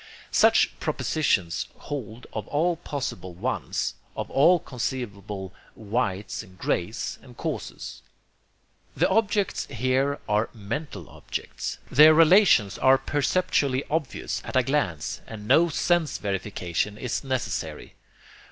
Such 0.31 0.79
propositions 0.79 1.67
hold 1.77 2.25
of 2.33 2.47
all 2.47 2.75
possible 2.77 3.35
'ones,' 3.35 3.93
of 4.17 4.31
all 4.31 4.57
conceivable 4.57 5.53
'whites' 5.75 6.41
and 6.41 6.57
'grays' 6.57 7.19
and 7.21 7.37
'causes.' 7.37 8.01
The 8.97 9.07
objects 9.07 9.67
here 9.67 10.17
are 10.27 10.49
mental 10.55 11.07
objects. 11.07 11.77
Their 11.91 12.15
relations 12.15 12.79
are 12.79 12.97
perceptually 12.97 13.83
obvious 13.91 14.41
at 14.43 14.55
a 14.55 14.63
glance, 14.63 15.21
and 15.27 15.47
no 15.47 15.69
sense 15.69 16.17
verification 16.17 16.97
is 16.97 17.23
necessary. 17.23 17.93